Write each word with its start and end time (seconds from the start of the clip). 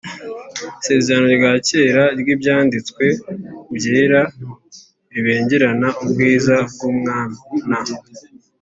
Isezerano 0.81 1.27
rya 1.37 1.53
Kera 1.67 2.03
ry’Ibyanditswe 2.19 3.05
Byera 3.75 4.21
ribengerana 5.13 5.87
ubwiza 6.03 6.55
bw’Umwana 6.73 7.37